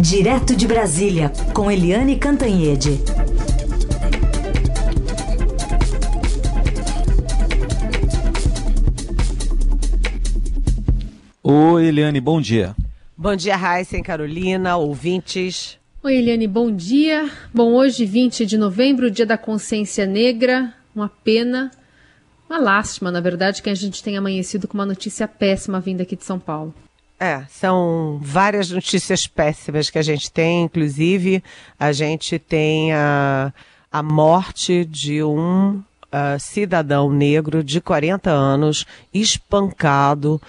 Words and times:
Direto 0.00 0.56
de 0.56 0.66
Brasília, 0.66 1.30
com 1.52 1.70
Eliane 1.70 2.16
Cantanhede. 2.16 2.98
Oi, 11.42 11.86
Eliane, 11.86 12.18
bom 12.18 12.40
dia. 12.40 12.74
Bom 13.14 13.36
dia, 13.36 13.54
Raíssa 13.54 14.00
Carolina, 14.00 14.78
ouvintes. 14.78 15.78
Oi, 16.02 16.16
Eliane, 16.16 16.46
bom 16.46 16.74
dia. 16.74 17.30
Bom, 17.52 17.74
hoje, 17.74 18.06
20 18.06 18.46
de 18.46 18.56
novembro, 18.56 19.10
dia 19.10 19.26
da 19.26 19.36
consciência 19.36 20.06
negra, 20.06 20.72
uma 20.96 21.10
pena, 21.10 21.70
uma 22.48 22.58
lástima, 22.58 23.10
na 23.10 23.20
verdade, 23.20 23.62
que 23.62 23.68
a 23.68 23.74
gente 23.74 24.02
tenha 24.02 24.18
amanhecido 24.18 24.66
com 24.66 24.78
uma 24.78 24.86
notícia 24.86 25.28
péssima 25.28 25.78
vinda 25.78 26.04
aqui 26.04 26.16
de 26.16 26.24
São 26.24 26.38
Paulo. 26.38 26.74
É, 27.22 27.44
são 27.50 28.18
várias 28.22 28.70
notícias 28.70 29.26
péssimas 29.26 29.90
que 29.90 29.98
a 29.98 30.02
gente 30.02 30.32
tem, 30.32 30.62
inclusive 30.62 31.44
a 31.78 31.92
gente 31.92 32.38
tem 32.38 32.94
a, 32.94 33.52
a 33.92 34.02
morte 34.02 34.86
de 34.86 35.22
um 35.22 35.82
uh, 36.10 36.38
cidadão 36.38 37.12
negro 37.12 37.62
de 37.62 37.78
40 37.78 38.30
anos 38.30 38.86
espancado 39.12 40.40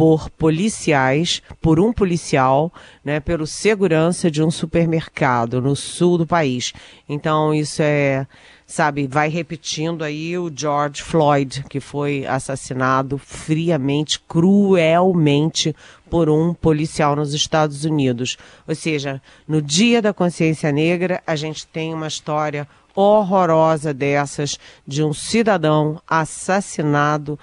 por 0.00 0.30
policiais, 0.30 1.42
por 1.60 1.78
um 1.78 1.92
policial, 1.92 2.72
né, 3.04 3.20
pelo 3.20 3.46
segurança 3.46 4.30
de 4.30 4.42
um 4.42 4.50
supermercado 4.50 5.60
no 5.60 5.76
sul 5.76 6.16
do 6.16 6.26
país. 6.26 6.72
Então 7.06 7.52
isso 7.52 7.82
é 7.82 8.26
sabe, 8.66 9.06
vai 9.06 9.28
repetindo 9.28 10.02
aí 10.02 10.38
o 10.38 10.50
George 10.54 11.02
Floyd, 11.02 11.64
que 11.68 11.80
foi 11.80 12.24
assassinado 12.24 13.18
friamente, 13.18 14.18
cruelmente 14.20 15.76
por 16.08 16.30
um 16.30 16.54
policial 16.54 17.14
nos 17.14 17.34
Estados 17.34 17.84
Unidos. 17.84 18.38
Ou 18.66 18.74
seja, 18.74 19.20
no 19.46 19.60
Dia 19.60 20.00
da 20.00 20.14
Consciência 20.14 20.72
Negra, 20.72 21.20
a 21.26 21.36
gente 21.36 21.66
tem 21.66 21.92
uma 21.92 22.06
história 22.06 22.66
horrorosa 22.94 23.94
dessas 23.94 24.58
de 24.86 25.02
um 25.02 25.12
cidadão 25.12 26.00
assassinado, 26.06 27.38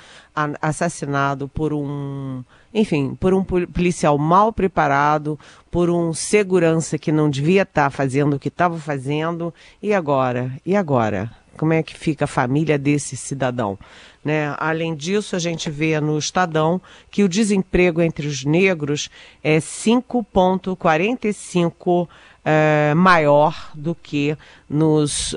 assassinado 0.61 1.47
por 1.47 1.73
um, 1.73 2.43
enfim, 2.73 3.15
por 3.15 3.33
um 3.33 3.43
policial 3.43 4.17
mal 4.17 4.53
preparado, 4.53 5.39
por 5.71 5.89
um 5.89 6.13
segurança 6.13 6.97
que 6.97 7.11
não 7.11 7.29
devia 7.29 7.63
estar 7.63 7.89
fazendo 7.89 8.35
o 8.35 8.39
que 8.39 8.49
estava 8.49 8.77
fazendo. 8.77 9.53
E 9.81 9.93
agora? 9.93 10.51
E 10.65 10.75
agora? 10.75 11.31
Como 11.57 11.73
é 11.73 11.81
que 11.81 11.97
fica 11.97 12.25
a 12.25 12.27
família 12.27 12.77
desse 12.77 13.17
cidadão? 13.17 13.79
Né? 14.23 14.55
Além 14.59 14.95
disso, 14.95 15.35
a 15.35 15.39
gente 15.39 15.71
vê 15.71 15.99
no 15.99 16.19
Estadão 16.19 16.79
que 17.09 17.23
o 17.23 17.29
desemprego 17.29 17.99
entre 18.01 18.27
os 18.27 18.45
negros 18.45 19.09
é 19.43 19.57
5,45 19.57 22.07
é, 22.49 22.93
maior 22.93 23.71
do 23.75 23.93
que 23.93 24.37
nos, 24.69 25.35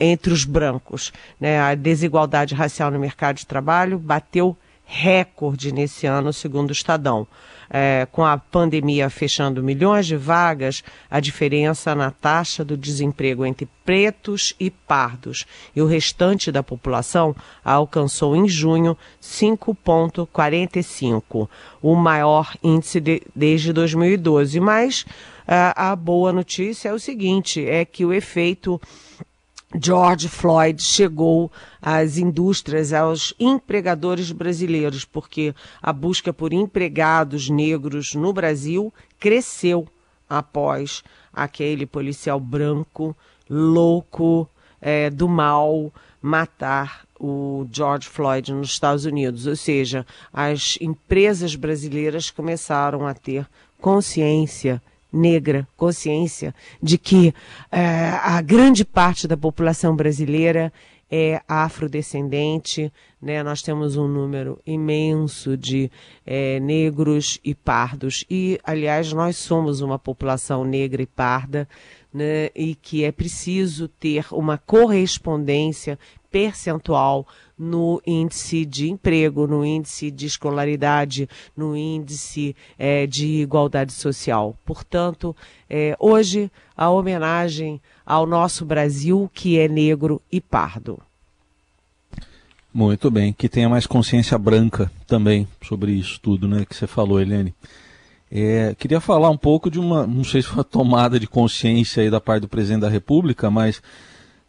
entre 0.00 0.32
os 0.32 0.44
brancos. 0.44 1.12
Né? 1.40 1.60
A 1.60 1.76
desigualdade 1.76 2.52
racial 2.52 2.90
no 2.90 2.98
mercado 2.98 3.36
de 3.36 3.46
trabalho 3.46 3.96
bateu 3.96 4.56
recorde 4.84 5.72
nesse 5.72 6.04
ano, 6.04 6.32
segundo 6.32 6.70
o 6.70 6.72
Estadão 6.72 7.28
é, 7.72 8.06
com 8.12 8.22
a 8.22 8.36
pandemia 8.36 9.08
fechando 9.08 9.62
milhões 9.62 10.06
de 10.06 10.14
vagas, 10.14 10.84
a 11.10 11.18
diferença 11.20 11.94
na 11.94 12.10
taxa 12.10 12.62
do 12.62 12.76
desemprego 12.76 13.46
entre 13.46 13.66
pretos 13.82 14.54
e 14.60 14.70
pardos 14.70 15.46
e 15.74 15.80
o 15.80 15.86
restante 15.86 16.52
da 16.52 16.62
população 16.62 17.34
alcançou 17.64 18.36
em 18.36 18.46
junho 18.46 18.94
5,45, 19.22 21.48
o 21.80 21.94
maior 21.94 22.54
índice 22.62 23.00
de, 23.00 23.22
desde 23.34 23.72
2012. 23.72 24.60
Mas 24.60 25.06
a 25.46 25.96
boa 25.96 26.32
notícia 26.32 26.88
é 26.88 26.92
o 26.92 26.98
seguinte: 26.98 27.64
é 27.64 27.84
que 27.84 28.04
o 28.04 28.12
efeito 28.12 28.80
George 29.80 30.28
Floyd 30.28 30.82
chegou 30.82 31.50
às 31.80 32.18
indústrias, 32.18 32.92
aos 32.92 33.34
empregadores 33.40 34.30
brasileiros, 34.30 35.04
porque 35.04 35.54
a 35.80 35.92
busca 35.92 36.32
por 36.32 36.52
empregados 36.52 37.48
negros 37.48 38.14
no 38.14 38.32
Brasil 38.32 38.92
cresceu 39.18 39.88
após 40.28 41.02
aquele 41.32 41.86
policial 41.86 42.38
branco, 42.38 43.16
louco, 43.48 44.48
é, 44.80 45.08
do 45.08 45.28
mal, 45.28 45.92
matar 46.20 47.06
o 47.18 47.66
George 47.70 48.08
Floyd 48.08 48.52
nos 48.52 48.70
Estados 48.70 49.04
Unidos. 49.04 49.46
Ou 49.46 49.56
seja, 49.56 50.06
as 50.32 50.76
empresas 50.80 51.54
brasileiras 51.54 52.30
começaram 52.30 53.06
a 53.06 53.14
ter 53.14 53.46
consciência 53.80 54.82
negra, 55.12 55.68
consciência 55.76 56.54
de 56.82 56.96
que 56.96 57.34
é, 57.70 58.10
a 58.22 58.40
grande 58.40 58.84
parte 58.84 59.28
da 59.28 59.36
população 59.36 59.94
brasileira 59.94 60.72
é 61.10 61.42
afrodescendente, 61.46 62.90
né? 63.22 63.40
Nós 63.44 63.62
temos 63.62 63.96
um 63.96 64.08
número 64.08 64.58
imenso 64.66 65.56
de 65.56 65.88
é, 66.26 66.58
negros 66.58 67.38
e 67.44 67.54
pardos 67.54 68.24
e, 68.28 68.58
aliás, 68.64 69.12
nós 69.12 69.36
somos 69.36 69.80
uma 69.80 69.98
população 69.98 70.64
negra 70.64 71.00
e 71.00 71.06
parda, 71.06 71.68
né? 72.12 72.50
E 72.54 72.74
que 72.74 73.04
é 73.04 73.12
preciso 73.12 73.86
ter 73.86 74.26
uma 74.32 74.58
correspondência 74.58 75.96
percentual 76.32 77.26
no 77.56 78.02
índice 78.04 78.64
de 78.64 78.90
emprego, 78.90 79.46
no 79.46 79.64
índice 79.64 80.10
de 80.10 80.26
escolaridade, 80.26 81.28
no 81.56 81.76
índice 81.76 82.56
é, 82.76 83.06
de 83.06 83.42
igualdade 83.42 83.92
social. 83.92 84.58
Portanto, 84.64 85.36
é, 85.70 85.94
hoje 86.00 86.50
a 86.76 86.90
homenagem 86.90 87.80
ao 88.04 88.26
nosso 88.26 88.64
Brasil, 88.64 89.30
que 89.32 89.58
é 89.58 89.68
negro 89.68 90.20
e 90.32 90.40
pardo. 90.40 91.00
Muito 92.74 93.10
bem, 93.10 93.32
que 93.32 93.48
tenha 93.48 93.68
mais 93.68 93.86
consciência 93.86 94.38
branca 94.38 94.90
também 95.06 95.46
sobre 95.62 95.92
isso 95.92 96.18
tudo, 96.20 96.48
né, 96.48 96.64
que 96.64 96.74
você 96.74 96.86
falou, 96.86 97.20
Helene. 97.20 97.54
É, 98.30 98.74
queria 98.78 98.98
falar 98.98 99.28
um 99.28 99.36
pouco 99.36 99.70
de 99.70 99.78
uma, 99.78 100.06
não 100.06 100.24
sei 100.24 100.40
se 100.40 100.48
foi 100.48 100.58
uma 100.58 100.64
tomada 100.64 101.20
de 101.20 101.26
consciência 101.26 102.02
aí 102.02 102.08
da 102.08 102.18
parte 102.18 102.40
do 102.42 102.48
presidente 102.48 102.80
da 102.80 102.88
República, 102.88 103.50
mas 103.50 103.82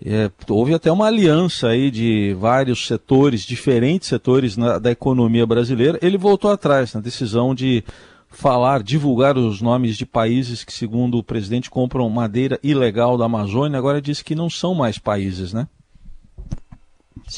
é, 0.06 0.32
houve 0.48 0.74
até 0.74 0.90
uma 0.90 1.08
aliança 1.08 1.68
aí 1.68 1.92
de 1.92 2.34
vários 2.40 2.88
setores, 2.88 3.42
diferentes 3.42 4.08
setores 4.08 4.56
na, 4.56 4.80
da 4.80 4.92
economia 4.92 5.46
brasileira. 5.46 6.00
Ele 6.02 6.18
voltou 6.18 6.50
atrás 6.50 6.94
na 6.94 7.02
decisão 7.02 7.54
de 7.54 7.84
falar, 8.30 8.82
divulgar 8.84 9.38
os 9.38 9.62
nomes 9.62 9.98
de 9.98 10.06
países 10.06 10.64
que, 10.64 10.72
segundo 10.72 11.18
o 11.18 11.24
presidente, 11.24 11.70
compram 11.70 12.10
madeira 12.10 12.58
ilegal 12.64 13.18
da 13.18 13.26
Amazônia. 13.26 13.78
Agora 13.78 14.02
diz 14.02 14.22
que 14.22 14.34
não 14.34 14.50
são 14.50 14.74
mais 14.74 14.98
países, 14.98 15.52
né? 15.52 15.68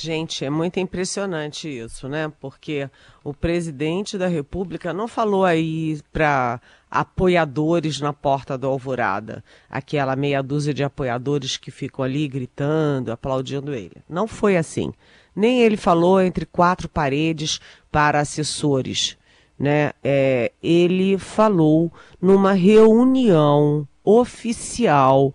Gente, 0.01 0.43
é 0.43 0.49
muito 0.49 0.79
impressionante 0.79 1.67
isso, 1.69 2.07
né? 2.07 2.31
Porque 2.39 2.89
o 3.23 3.33
presidente 3.33 4.17
da 4.17 4.27
República 4.27 4.93
não 4.93 5.07
falou 5.07 5.45
aí 5.45 5.99
para 6.11 6.59
apoiadores 6.89 7.99
na 7.99 8.13
porta 8.13 8.57
do 8.57 8.67
Alvorada, 8.67 9.43
aquela 9.69 10.15
meia 10.15 10.41
dúzia 10.41 10.73
de 10.73 10.83
apoiadores 10.83 11.57
que 11.57 11.71
ficam 11.71 12.03
ali 12.03 12.27
gritando, 12.27 13.11
aplaudindo 13.11 13.73
ele. 13.73 13.97
Não 14.07 14.27
foi 14.27 14.57
assim. 14.57 14.93
Nem 15.35 15.61
ele 15.61 15.77
falou 15.77 16.21
entre 16.21 16.45
quatro 16.45 16.87
paredes 16.87 17.59
para 17.91 18.19
assessores, 18.19 19.17
né? 19.57 19.91
É, 20.03 20.51
ele 20.61 21.17
falou 21.17 21.91
numa 22.21 22.53
reunião 22.53 23.87
oficial 24.03 25.33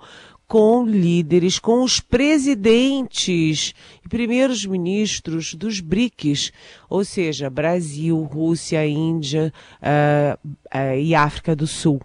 com 0.50 0.84
líderes, 0.84 1.60
com 1.60 1.84
os 1.84 2.00
presidentes 2.00 3.72
e 4.04 4.08
primeiros 4.08 4.66
ministros 4.66 5.54
dos 5.54 5.78
BRICS, 5.78 6.50
ou 6.88 7.04
seja, 7.04 7.48
Brasil, 7.48 8.20
Rússia, 8.24 8.84
Índia 8.84 9.52
uh, 9.80 10.48
uh, 10.76 10.98
e 10.98 11.14
África 11.14 11.54
do 11.54 11.68
Sul, 11.68 12.00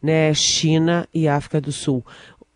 né? 0.00 0.32
China 0.32 1.08
e 1.12 1.26
África 1.26 1.60
do 1.60 1.72
Sul. 1.72 2.06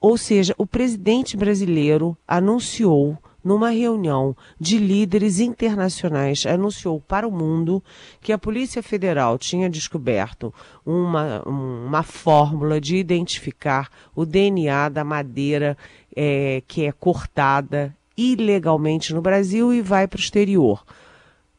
Ou 0.01 0.17
seja, 0.17 0.55
o 0.57 0.65
presidente 0.65 1.37
brasileiro 1.37 2.17
anunciou 2.25 3.19
numa 3.45 3.71
reunião 3.71 4.37
de 4.59 4.79
líderes 4.79 5.41
internacionais, 5.41 6.47
anunciou 6.47 7.01
para 7.01 7.27
o 7.27 7.33
mundo 7.33 7.83
que 8.21 8.33
a 8.33 8.39
Polícia 8.39 8.83
Federal 8.83 9.39
tinha 9.39 9.69
descoberto 9.69 10.55
uma, 10.87 11.43
uma 11.43 12.03
fórmula 12.03 12.81
de 12.81 12.97
identificar 12.97 13.91
o 14.15 14.25
DNA 14.25 14.89
da 14.89 15.05
madeira 15.05 15.77
é, 16.15 16.63
que 16.67 16.85
é 16.85 16.93
cortada 16.93 17.95
ilegalmente 18.17 19.15
no 19.15 19.23
Brasil 19.23 19.73
e 19.73 19.81
vai 19.81 20.07
para 20.07 20.19
o 20.19 20.21
exterior. 20.21 20.85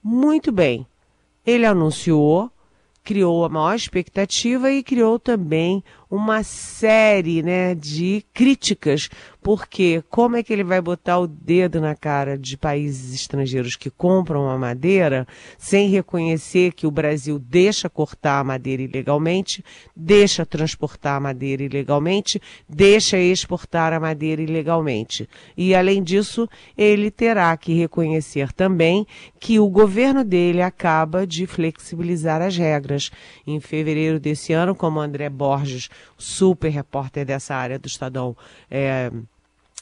Muito 0.02 0.52
bem. 0.52 0.86
Ele 1.46 1.66
anunciou, 1.66 2.50
criou 3.04 3.44
a 3.44 3.50
maior 3.50 3.76
expectativa 3.76 4.72
e 4.72 4.84
criou 4.84 5.20
também 5.20 5.84
uma 6.14 6.44
série 6.44 7.42
né, 7.42 7.74
de 7.74 8.24
críticas, 8.36 9.10
porque 9.42 10.04
como 10.12 10.36
é 10.36 10.44
que 10.44 10.54
ele 10.54 10.64
vai 10.64 10.80
botar 10.80 11.18
o 11.18 11.26
dedo 11.26 11.82
na 11.82 11.96
cara 11.96 12.38
de 12.38 12.56
países 12.56 13.16
estrangeiros 13.16 13.76
que 13.76 13.90
compram 13.90 14.48
a 14.48 14.56
madeira 14.56 15.28
sem 15.58 15.90
reconhecer 15.90 16.74
que 16.74 16.86
o 16.86 16.92
Brasil 16.92 17.40
deixa 17.40 17.90
cortar 17.90 18.40
a 18.40 18.44
madeira 18.44 18.84
ilegalmente, 18.84 19.66
deixa 19.96 20.46
transportar 20.46 21.18
a 21.18 21.20
madeira 21.20 21.64
ilegalmente, 21.64 22.40
deixa 22.70 23.18
exportar 23.18 23.92
a 23.92 24.00
madeira 24.00 24.44
ilegalmente. 24.44 25.28
E 25.58 25.74
além 25.74 26.04
disso, 26.04 26.48
ele 26.78 27.10
terá 27.10 27.58
que 27.58 27.74
reconhecer 27.74 28.54
também 28.54 29.08
que 29.40 29.60
o 29.60 29.68
governo 29.68 30.24
dele 30.24 30.62
acaba 30.62 31.26
de 31.26 31.48
flexibilizar 31.48 32.40
as 32.40 32.56
regras. 32.56 33.10
Em 33.48 33.60
fevereiro 33.60 34.20
desse 34.20 34.54
ano, 34.54 34.76
como 34.76 35.00
André 35.00 35.28
Borges 35.28 35.90
super 36.18 36.70
repórter 36.70 37.26
dessa 37.26 37.56
área 37.56 37.80
do 37.80 37.88
Estadão, 37.88 38.36
é, 38.70 39.12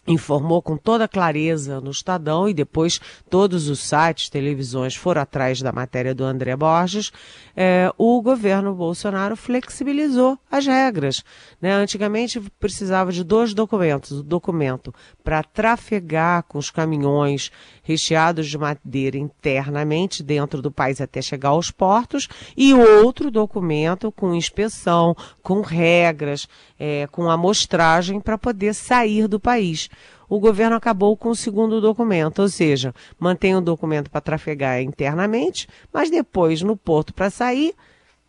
informou 0.08 0.64
com 0.64 0.76
toda 0.76 1.08
clareza 1.08 1.80
no 1.80 1.92
Estadão 1.92 2.50
e 2.50 2.54
depois 2.54 3.00
todos 3.30 3.70
os 3.70 3.80
sites, 3.80 4.30
televisões 4.30 4.96
foram 4.96 5.22
atrás 5.22 5.62
da 5.62 5.72
matéria 5.72 6.16
do 6.16 6.24
André 6.24 6.56
Borges, 6.56 7.12
é, 7.56 7.92
o 7.98 8.20
governo 8.22 8.74
Bolsonaro 8.74 9.36
flexibilizou 9.36 10.40
as 10.50 10.66
regras. 10.66 11.24
Né? 11.62 11.72
Antigamente 11.74 12.40
precisava 12.60 13.12
de 13.12 13.24
dois 13.24 13.54
documentos, 13.54 14.12
o 14.12 14.24
documento 14.24 14.94
para 15.24 15.44
trafegar 15.44 16.44
com 16.44 16.58
os 16.58 16.72
caminhões 16.72 17.52
recheados 17.84 18.48
de 18.48 18.58
madeira 18.58 19.18
internamente 19.18 20.24
dentro 20.24 20.62
do 20.62 20.72
país 20.72 21.00
até 21.00 21.22
chegar 21.22 21.50
aos 21.50 21.70
portos 21.70 22.28
e 22.58 22.74
outro 22.74 23.30
documento 23.30 24.12
com 24.12 24.34
inspeção, 24.34 25.16
com 25.44 25.62
regras, 25.62 26.48
é, 26.80 27.08
com 27.12 27.30
amostragem 27.30 28.20
para 28.20 28.38
poder 28.38 28.74
sair 28.74 29.28
do 29.28 29.40
país 29.40 29.92
o 30.32 30.40
governo 30.40 30.78
acabou 30.78 31.18
com 31.18 31.28
o 31.28 31.36
segundo 31.36 31.82
documento, 31.82 32.42
ou 32.42 32.48
seja, 32.48 32.96
mantém 33.20 33.54
o 33.54 33.60
documento 33.60 34.10
para 34.10 34.22
trafegar 34.22 34.82
internamente, 34.82 35.68
mas 35.92 36.10
depois 36.10 36.62
no 36.62 36.78
porto 36.78 37.14
para 37.14 37.30
sair, 37.30 37.76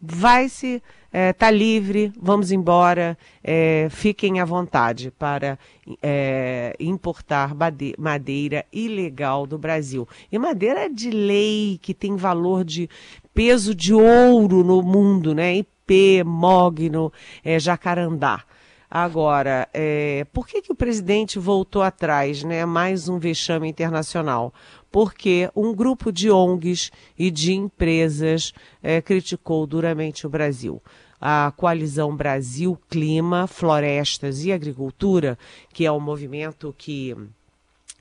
vai-se, 0.01 0.75
está 0.75 0.83
é, 1.13 1.33
tá 1.33 1.49
livre, 1.49 2.13
vamos 2.21 2.51
embora, 2.51 3.17
é, 3.41 3.87
fiquem 3.89 4.41
à 4.41 4.45
vontade 4.45 5.13
para 5.13 5.57
é, 6.03 6.75
importar 6.81 7.55
madeira 7.97 8.67
ilegal 8.73 9.47
do 9.47 9.57
Brasil. 9.57 10.09
E 10.33 10.37
madeira 10.41 10.91
de 10.91 11.09
lei, 11.09 11.79
que 11.81 11.95
tem 11.95 12.17
valor 12.17 12.65
de 12.65 12.91
peso 13.33 13.77
de 13.77 13.95
ouro 13.95 14.65
no 14.65 14.83
mundo, 14.83 15.37
né? 15.37 15.55
IP, 15.55 16.25
mogno, 16.25 17.13
é, 17.45 17.61
jacarandá. 17.61 18.43
Agora, 18.95 19.67
é, 19.73 20.27
por 20.35 20.47
que, 20.47 20.61
que 20.61 20.71
o 20.71 20.75
presidente 20.75 21.39
voltou 21.39 21.81
atrás, 21.81 22.45
né? 22.45 22.67
Mais 22.67 23.09
um 23.09 23.19
vexame 23.19 23.67
internacional. 23.67 24.53
Porque 24.91 25.51
um 25.57 25.75
grupo 25.75 26.13
de 26.13 26.31
ONGs 26.31 26.91
e 27.19 27.31
de 27.31 27.55
empresas 27.55 28.53
é, 28.83 29.01
criticou 29.01 29.67
duramente 29.67 30.27
o 30.27 30.31
Brasil 30.31 30.83
a 31.25 31.53
coalizão 31.57 32.15
Brasil 32.17 32.77
Clima, 32.91 33.47
Florestas 33.47 34.45
e 34.45 34.53
Agricultura, 34.53 35.39
que 35.73 35.87
é 35.87 35.93
o 35.93 35.95
um 35.95 36.01
movimento 36.01 36.75
que 36.77 37.17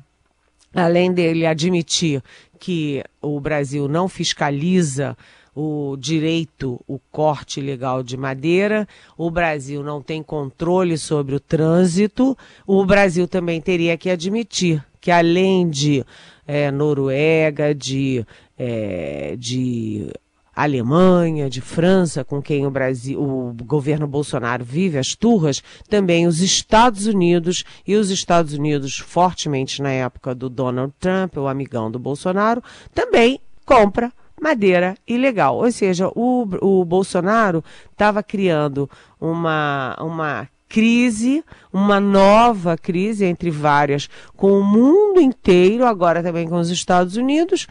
Além 0.74 1.12
dele 1.12 1.46
admitir 1.46 2.22
que 2.58 3.02
o 3.20 3.40
Brasil 3.40 3.88
não 3.88 4.08
fiscaliza 4.08 5.16
o 5.54 5.96
direito, 5.98 6.80
o 6.86 6.98
corte 7.10 7.60
ilegal 7.60 8.02
de 8.02 8.16
madeira, 8.16 8.88
o 9.16 9.30
Brasil 9.30 9.82
não 9.82 10.00
tem 10.00 10.22
controle 10.22 10.96
sobre 10.96 11.34
o 11.34 11.40
trânsito, 11.40 12.36
o 12.66 12.84
Brasil 12.84 13.28
também 13.28 13.60
teria 13.60 13.96
que 13.96 14.08
admitir 14.08 14.84
que 15.00 15.10
além 15.10 15.68
de 15.68 16.04
é, 16.46 16.70
Noruega, 16.70 17.74
de, 17.74 18.24
é, 18.56 19.34
de 19.36 20.12
Alemanha, 20.54 21.50
de 21.50 21.60
França, 21.60 22.24
com 22.24 22.40
quem 22.40 22.66
o 22.66 22.70
Brasil, 22.70 23.20
o 23.20 23.52
governo 23.64 24.06
Bolsonaro 24.06 24.64
vive 24.64 24.98
as 24.98 25.14
turras, 25.14 25.62
também 25.88 26.26
os 26.26 26.40
Estados 26.40 27.06
Unidos 27.06 27.64
e 27.86 27.96
os 27.96 28.10
Estados 28.10 28.52
Unidos 28.52 28.98
fortemente 28.98 29.82
na 29.82 29.90
época 29.90 30.34
do 30.34 30.48
Donald 30.48 30.94
Trump, 31.00 31.36
o 31.36 31.48
amigão 31.48 31.90
do 31.90 31.98
Bolsonaro, 31.98 32.62
também 32.94 33.40
compra 33.66 34.12
madeira 34.42 34.96
ilegal. 35.06 35.56
Ou 35.56 35.70
seja, 35.70 36.08
o, 36.08 36.48
o 36.60 36.84
Bolsonaro 36.84 37.64
estava 37.92 38.22
criando 38.22 38.90
uma, 39.20 39.96
uma 40.00 40.48
crise, 40.68 41.44
uma 41.72 42.00
nova 42.00 42.76
crise 42.76 43.24
entre 43.24 43.50
várias, 43.50 44.08
com 44.36 44.52
o 44.52 44.64
mundo 44.64 45.20
inteiro, 45.20 45.86
agora 45.86 46.22
também 46.22 46.48
com 46.48 46.56
os 46.56 46.70
Estados 46.70 47.16
Unidos, 47.16 47.68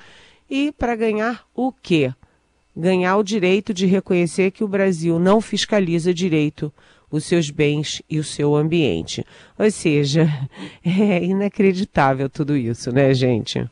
e 0.50 0.72
para 0.72 0.96
ganhar 0.96 1.44
o 1.54 1.72
quê? 1.72 2.14
Ganhar 2.76 3.18
o 3.18 3.24
direito 3.24 3.74
de 3.74 3.86
reconhecer 3.86 4.52
que 4.52 4.64
o 4.64 4.68
Brasil 4.68 5.20
não 5.20 5.42
fiscaliza 5.42 6.14
direito 6.14 6.72
os 7.12 7.26
seus 7.26 7.50
bens 7.50 8.02
e 8.10 8.18
o 8.18 8.24
seu 8.24 8.56
ambiente. 8.56 9.26
Ou 9.60 9.70
seja, 9.70 10.30
é 10.86 11.22
inacreditável 11.22 12.30
tudo 12.30 12.56
isso, 12.56 12.94
né, 12.94 13.14
gente? 13.14 13.70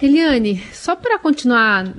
Eliane, 0.00 0.62
só 0.72 0.94
para 0.94 1.18
continuar 1.18 1.90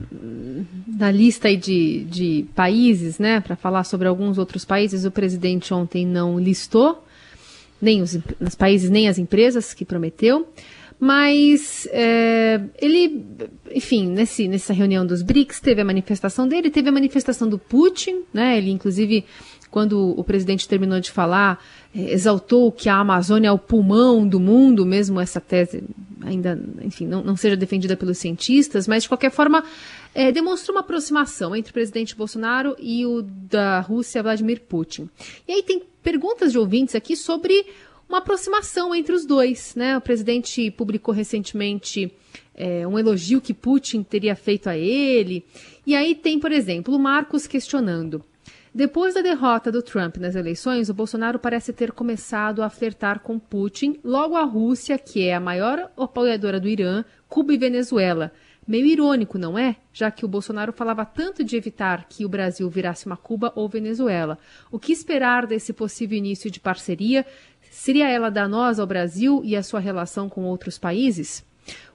na 0.87 1.09
lista 1.09 1.55
de, 1.55 2.03
de 2.05 2.45
países, 2.55 3.17
né, 3.17 3.39
para 3.39 3.55
falar 3.55 3.83
sobre 3.83 4.07
alguns 4.07 4.37
outros 4.37 4.63
países, 4.63 5.03
o 5.03 5.11
presidente 5.11 5.73
ontem 5.73 6.05
não 6.05 6.39
listou 6.39 7.03
nem 7.81 8.01
os, 8.01 8.17
os 8.39 8.55
países 8.55 8.89
nem 8.89 9.07
as 9.07 9.17
empresas 9.17 9.73
que 9.73 9.85
prometeu, 9.85 10.47
mas 10.99 11.87
é, 11.91 12.59
ele, 12.79 13.23
enfim, 13.71 14.07
nesse, 14.07 14.47
nessa 14.47 14.73
reunião 14.73 15.05
dos 15.05 15.21
BRICS 15.21 15.59
teve 15.59 15.81
a 15.81 15.85
manifestação 15.85 16.47
dele, 16.47 16.71
teve 16.71 16.89
a 16.89 16.91
manifestação 16.91 17.47
do 17.47 17.57
Putin, 17.59 18.23
né, 18.33 18.57
ele 18.57 18.71
inclusive 18.71 19.25
quando 19.69 20.17
o 20.17 20.23
presidente 20.23 20.67
terminou 20.67 20.99
de 20.99 21.11
falar, 21.11 21.63
é, 21.95 22.13
exaltou 22.13 22.71
que 22.71 22.89
a 22.89 22.95
Amazônia 22.95 23.49
é 23.49 23.51
o 23.51 23.59
pulmão 23.59 24.27
do 24.27 24.39
mundo, 24.39 24.85
mesmo 24.85 25.19
essa 25.19 25.41
tese 25.41 25.83
ainda, 26.21 26.59
enfim, 26.81 27.05
não, 27.05 27.23
não 27.23 27.35
seja 27.35 27.55
defendida 27.55 27.95
pelos 27.95 28.17
cientistas, 28.17 28.87
mas 28.87 29.03
de 29.03 29.09
qualquer 29.09 29.31
forma 29.31 29.63
é, 30.13 30.31
uma 30.69 30.79
aproximação 30.79 31.55
entre 31.55 31.71
o 31.71 31.73
presidente 31.73 32.15
Bolsonaro 32.15 32.75
e 32.79 33.05
o 33.05 33.21
da 33.21 33.79
Rússia, 33.79 34.23
Vladimir 34.23 34.61
Putin. 34.61 35.09
E 35.47 35.53
aí 35.53 35.63
tem 35.63 35.81
perguntas 36.01 36.51
de 36.51 36.57
ouvintes 36.57 36.95
aqui 36.95 37.15
sobre 37.15 37.65
uma 38.07 38.19
aproximação 38.19 38.95
entre 38.95 39.13
os 39.13 39.25
dois. 39.25 39.75
Né? 39.75 39.97
O 39.97 40.01
presidente 40.01 40.71
publicou 40.71 41.13
recentemente 41.13 42.11
é, 42.55 42.87
um 42.87 42.97
elogio 42.97 43.41
que 43.41 43.53
Putin 43.53 44.03
teria 44.03 44.35
feito 44.35 44.67
a 44.69 44.77
ele. 44.77 45.45
E 45.85 45.95
aí 45.95 46.15
tem, 46.15 46.39
por 46.39 46.51
exemplo, 46.51 46.95
o 46.95 46.99
Marcos 46.99 47.45
questionando. 47.45 48.23
Depois 48.77 49.15
da 49.15 49.23
derrota 49.23 49.71
do 49.71 49.81
Trump 49.81 50.17
nas 50.17 50.35
eleições, 50.35 50.87
o 50.87 50.93
Bolsonaro 50.93 51.39
parece 51.39 51.73
ter 51.73 51.91
começado 51.91 52.61
a 52.61 52.69
flertar 52.69 53.21
com 53.21 53.39
Putin, 53.39 53.99
logo 54.03 54.35
a 54.35 54.43
Rússia, 54.43 54.99
que 54.99 55.27
é 55.27 55.33
a 55.33 55.39
maior 55.39 55.89
apoiadora 55.97 56.59
do 56.59 56.67
Irã, 56.67 57.03
Cuba 57.27 57.55
e 57.55 57.57
Venezuela. 57.57 58.31
Meio 58.67 58.85
irônico, 58.85 59.39
não 59.39 59.57
é? 59.57 59.77
Já 59.91 60.11
que 60.11 60.23
o 60.23 60.27
Bolsonaro 60.27 60.71
falava 60.71 61.03
tanto 61.05 61.43
de 61.43 61.57
evitar 61.57 62.05
que 62.07 62.23
o 62.23 62.29
Brasil 62.29 62.69
virasse 62.69 63.07
uma 63.07 63.17
Cuba 63.17 63.51
ou 63.55 63.67
Venezuela. 63.67 64.37
O 64.71 64.77
que 64.77 64.93
esperar 64.93 65.47
desse 65.47 65.73
possível 65.73 66.15
início 66.15 66.51
de 66.51 66.59
parceria? 66.59 67.25
Seria 67.71 68.07
ela 68.07 68.29
danosa 68.29 68.83
ao 68.83 68.87
Brasil 68.87 69.41
e 69.43 69.55
a 69.55 69.63
sua 69.63 69.79
relação 69.79 70.29
com 70.29 70.43
outros 70.43 70.77
países? 70.77 71.43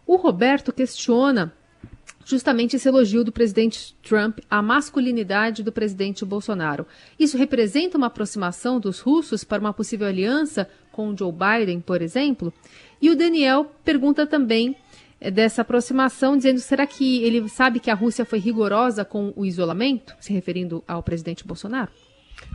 O 0.05 0.17
Roberto 0.17 0.73
questiona 0.73 1.55
justamente 2.25 2.77
esse 2.77 2.89
elogio 2.89 3.25
do 3.25 3.33
presidente 3.33 3.95
Trump 4.03 4.39
à 4.51 4.63
masculinidade 4.63 5.63
do 5.63 5.73
presidente 5.73 6.25
Bolsonaro. 6.25 6.87
Isso 7.19 7.37
representa 7.37 7.97
uma 7.97 8.07
aproximação 8.07 8.79
dos 8.79 9.01
russos 9.01 9.45
para 9.45 9.61
uma 9.61 9.73
possível 9.73 10.07
aliança 10.07 10.69
com 10.91 11.17
Joe 11.17 11.33
Biden, 11.33 11.81
por 11.81 12.03
exemplo? 12.03 12.53
E 13.01 13.11
o 13.11 13.17
Daniel 13.17 13.73
pergunta 13.85 14.27
também 14.27 14.77
eh, 15.21 15.31
dessa 15.31 15.63
aproximação, 15.63 16.37
dizendo: 16.37 16.61
será 16.61 16.87
que 16.87 17.23
ele 17.25 17.49
sabe 17.49 17.81
que 17.81 17.91
a 17.91 17.95
Rússia 17.95 18.25
foi 18.25 18.39
rigorosa 18.39 19.05
com 19.05 19.33
o 19.35 19.45
isolamento, 19.45 20.15
se 20.21 20.33
referindo 20.33 20.85
ao 20.87 21.03
presidente 21.03 21.47
Bolsonaro? 21.47 21.91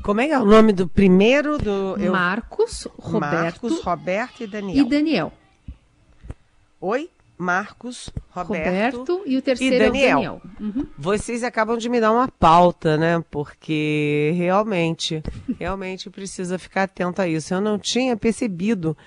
Como 0.03 0.21
é, 0.21 0.29
é 0.29 0.39
o 0.39 0.45
nome 0.45 0.74
do 0.74 0.88
primeiro 0.88 1.57
do 1.57 1.97
eu... 1.97 2.12
Marcos, 2.12 2.88
Roberto, 3.00 3.63
Marcos, 3.63 3.81
Roberto 3.81 4.43
e 4.43 4.47
Daniel. 4.47 4.86
E 4.86 4.89
Daniel. 4.89 5.33
Oi? 6.79 7.09
Marcos, 7.38 8.10
Roberto, 8.29 8.98
Roberto 8.98 9.24
e 9.25 9.38
o 9.38 9.41
terceiro 9.41 9.75
e 9.75 9.79
Daniel. 9.79 10.08
É 10.08 10.13
Daniel. 10.13 10.41
Uhum. 10.60 10.88
Vocês 10.98 11.44
acabam 11.44 11.77
de 11.77 11.88
me 11.88 12.01
dar 12.01 12.12
uma 12.12 12.27
pauta, 12.27 12.98
né? 12.98 13.24
Porque 13.29 14.34
realmente, 14.36 15.22
realmente 15.60 16.10
precisa 16.10 16.58
ficar 16.58 16.84
atento 16.84 17.22
a 17.22 17.27
isso. 17.27 17.53
Eu 17.53 17.62
não 17.62 17.77
tinha 17.77 18.17
percebido. 18.17 18.98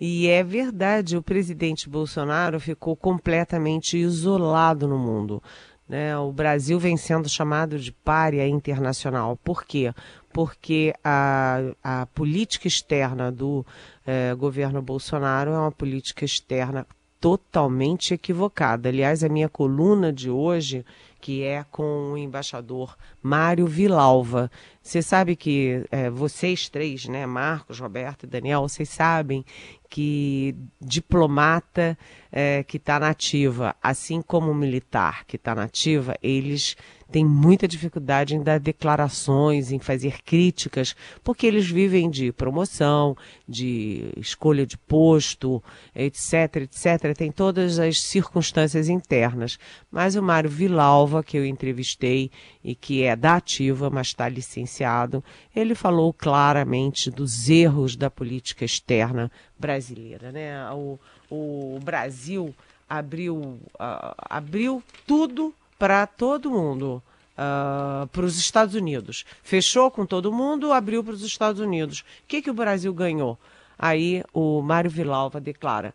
E 0.00 0.28
é 0.28 0.44
verdade, 0.44 1.16
o 1.16 1.22
presidente 1.22 1.88
Bolsonaro 1.88 2.60
ficou 2.60 2.96
completamente 2.96 3.96
isolado 3.96 4.86
no 4.86 4.98
mundo. 4.98 5.42
Né? 5.88 6.16
O 6.18 6.30
Brasil 6.30 6.78
vem 6.78 6.96
sendo 6.96 7.28
chamado 7.28 7.78
de 7.78 7.90
párea 7.90 8.46
internacional. 8.46 9.36
Por 9.42 9.64
quê? 9.64 9.92
Porque 10.32 10.92
a, 11.02 11.60
a 11.82 12.06
política 12.06 12.68
externa 12.68 13.32
do 13.32 13.64
eh, 14.06 14.34
governo 14.34 14.82
Bolsonaro 14.82 15.50
é 15.50 15.58
uma 15.58 15.72
política 15.72 16.24
externa 16.24 16.86
totalmente 17.20 18.14
equivocada. 18.14 18.88
Aliás, 18.88 19.24
a 19.24 19.28
minha 19.28 19.48
coluna 19.48 20.12
de 20.12 20.30
hoje, 20.30 20.84
que 21.20 21.42
é 21.42 21.64
com 21.70 22.12
o 22.12 22.18
embaixador 22.18 22.96
Mário 23.22 23.66
Vilalva. 23.66 24.50
Você 24.82 25.02
sabe 25.02 25.34
que 25.34 25.84
é, 25.90 26.08
vocês 26.08 26.68
três, 26.68 27.06
né, 27.06 27.26
Marcos, 27.26 27.80
Roberto 27.80 28.24
e 28.24 28.26
Daniel, 28.26 28.62
vocês 28.62 28.88
sabem 28.88 29.44
que 29.90 30.54
diplomata 30.80 31.98
é, 32.30 32.62
que 32.62 32.76
está 32.76 33.00
nativa, 33.00 33.74
assim 33.82 34.22
como 34.22 34.54
militar 34.54 35.24
que 35.26 35.36
está 35.36 35.54
nativa, 35.54 36.14
eles 36.22 36.76
têm 37.10 37.24
muita 37.24 37.66
dificuldade 37.66 38.36
em 38.36 38.42
dar 38.42 38.60
declarações, 38.60 39.72
em 39.72 39.78
fazer 39.78 40.22
críticas, 40.22 40.94
porque 41.24 41.46
eles 41.46 41.68
vivem 41.68 42.10
de 42.10 42.32
promoção, 42.32 43.16
de 43.48 44.12
escolha 44.16 44.66
de 44.66 44.76
posto, 44.76 45.62
etc, 45.94 46.56
etc. 46.56 47.16
Tem 47.16 47.32
todas 47.32 47.78
as 47.78 48.00
circunstâncias 48.00 48.88
internas. 48.88 49.58
Mas 49.90 50.16
o 50.16 50.22
Mário 50.22 50.50
Vilalva, 50.50 51.22
que 51.22 51.36
eu 51.36 51.46
entrevistei 51.46 52.30
e 52.62 52.74
que 52.74 53.02
é 53.02 53.16
da 53.16 53.36
ativa, 53.36 53.88
mas 53.88 54.08
está 54.08 54.28
licenciado, 54.28 55.24
ele 55.54 55.74
falou 55.74 56.12
claramente 56.12 57.10
dos 57.10 57.48
erros 57.48 57.96
da 57.96 58.10
política 58.10 58.64
externa 58.64 59.30
brasileira. 59.58 60.30
Né? 60.30 60.70
O, 60.72 60.98
o 61.30 61.78
Brasil 61.82 62.54
abriu, 62.88 63.36
uh, 63.36 64.14
abriu 64.18 64.82
tudo 65.06 65.54
para 65.78 66.06
todo 66.06 66.50
mundo. 66.50 67.02
Uh, 67.38 68.04
para 68.08 68.24
os 68.24 68.36
Estados 68.36 68.74
Unidos. 68.74 69.24
Fechou 69.44 69.92
com 69.92 70.04
todo 70.04 70.32
mundo, 70.32 70.72
abriu 70.72 71.04
para 71.04 71.14
os 71.14 71.22
Estados 71.22 71.60
Unidos. 71.60 72.00
O 72.00 72.04
que, 72.26 72.42
que 72.42 72.50
o 72.50 72.54
Brasil 72.54 72.92
ganhou? 72.92 73.38
Aí 73.78 74.24
o 74.32 74.60
Mário 74.60 74.90
Vilalva 74.90 75.40
declara, 75.40 75.94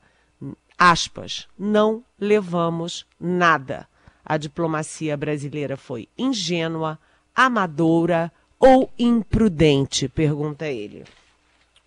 aspas, 0.78 1.50
não 1.60 2.02
levamos 2.18 3.06
nada. 3.20 3.90
A 4.24 4.38
diplomacia 4.38 5.18
brasileira 5.18 5.76
foi 5.76 6.08
ingênua, 6.18 6.98
amadora 7.36 8.32
ou 8.58 8.90
imprudente? 8.98 10.08
Pergunta 10.08 10.66
ele. 10.66 11.04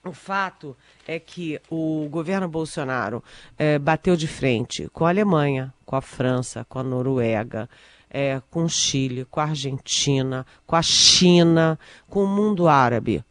O 0.09 0.13
fato 0.13 0.77
é 1.07 1.19
que 1.19 1.61
o 1.71 2.09
governo 2.11 2.49
Bolsonaro 2.49 3.23
eh, 3.59 3.79
bateu 3.79 4.17
de 4.17 4.27
frente 4.27 4.89
com 4.93 5.05
a 5.05 5.09
Alemanha, 5.09 5.73
com 5.85 5.97
a 5.97 6.01
França, 6.01 6.65
com 6.69 6.79
a 6.79 6.83
Noruega, 6.83 7.69
eh, 8.11 8.41
com 8.51 8.65
o 8.65 8.69
Chile, 8.69 9.27
com 9.31 9.41
a 9.41 9.45
Argentina, 9.45 10.47
com 10.67 10.77
a 10.77 10.83
China, 10.83 11.79
com 12.09 12.25
o 12.25 12.29
mundo 12.29 12.69
árabe 12.69 13.25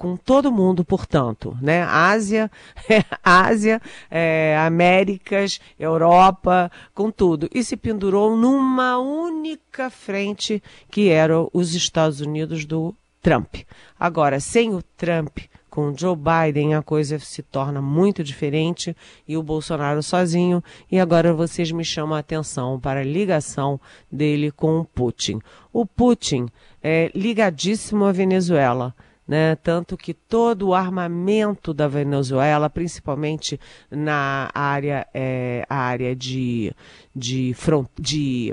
com 0.00 0.16
todo 0.16 0.50
mundo, 0.50 0.82
portanto, 0.82 1.54
né? 1.60 1.82
Ásia, 1.82 2.50
Ásia, 3.22 3.82
é, 4.10 4.56
Américas, 4.58 5.60
Europa, 5.78 6.72
com 6.94 7.10
tudo. 7.10 7.50
E 7.52 7.62
se 7.62 7.76
pendurou 7.76 8.34
numa 8.34 8.96
única 8.98 9.90
frente 9.90 10.62
que 10.90 11.10
era 11.10 11.34
os 11.52 11.74
Estados 11.74 12.22
Unidos 12.22 12.64
do 12.64 12.94
Trump. 13.20 13.56
Agora, 13.98 14.40
sem 14.40 14.74
o 14.74 14.82
Trump, 14.96 15.36
com 15.70 15.96
Joe 15.96 16.16
Biden 16.16 16.74
a 16.74 16.82
coisa 16.82 17.18
se 17.18 17.42
torna 17.42 17.80
muito 17.80 18.22
diferente 18.24 18.94
e 19.26 19.36
o 19.36 19.42
Bolsonaro 19.42 20.02
sozinho. 20.02 20.62
E 20.90 20.98
agora 20.98 21.32
vocês 21.32 21.70
me 21.70 21.84
chamam 21.84 22.16
a 22.16 22.18
atenção 22.18 22.78
para 22.78 23.00
a 23.00 23.04
ligação 23.04 23.80
dele 24.10 24.50
com 24.50 24.80
o 24.80 24.84
Putin. 24.84 25.38
O 25.72 25.86
Putin 25.86 26.48
é 26.82 27.10
ligadíssimo 27.14 28.04
à 28.04 28.12
Venezuela 28.12 28.94
né? 29.30 29.54
Tanto 29.54 29.96
que 29.96 30.12
todo 30.12 30.66
o 30.66 30.74
armamento 30.74 31.72
da 31.72 31.86
Venezuela, 31.86 32.68
principalmente 32.68 33.60
na 33.88 34.50
área, 34.52 35.06
é, 35.14 35.64
área 35.70 36.16
de, 36.16 36.74
de, 37.14 37.54
front, 37.54 37.86
de 37.96 38.52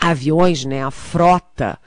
aviões, 0.00 0.64
né? 0.64 0.82
A 0.82 0.90
frota 0.90 1.78